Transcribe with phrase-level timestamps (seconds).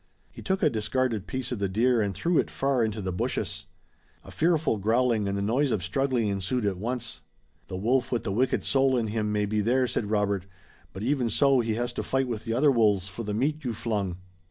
[0.31, 3.67] He took a discarded piece of the deer and threw it far into the bushes.
[4.23, 7.21] A fearful growling, and the noise of struggling ensued at once.
[7.67, 10.47] "The wolf with the wicked soul in him may be there," said Robert,
[10.91, 13.73] "but even so he has to fight with the other wolves for the meat you
[13.75, 14.17] flung."